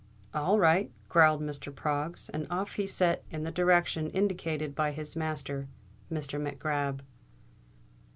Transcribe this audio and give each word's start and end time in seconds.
"All 0.33 0.57
right," 0.57 0.89
growled 1.09 1.41
Mr. 1.41 1.71
Proggs; 1.71 2.27
and 2.29 2.47
off 2.49 2.73
he 2.73 2.87
set 2.87 3.23
in 3.29 3.43
the 3.43 3.51
direction 3.51 4.09
indicated 4.09 4.73
by 4.73 4.93
his 4.93 5.15
master, 5.15 5.67
Mr. 6.11 6.41
Mac 6.41 6.57
Grab. 6.57 7.03